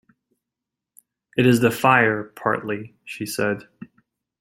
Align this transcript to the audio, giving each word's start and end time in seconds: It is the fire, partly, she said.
It 1.37 1.45
is 1.45 1.59
the 1.59 1.69
fire, 1.69 2.23
partly, 2.35 2.95
she 3.05 3.27
said. 3.27 3.67